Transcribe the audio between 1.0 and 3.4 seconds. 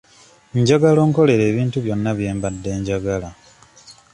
onkolere ebintu byonna bye mbadde njagala.